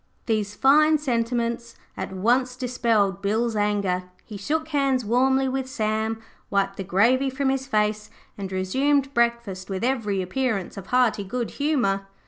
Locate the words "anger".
3.55-4.05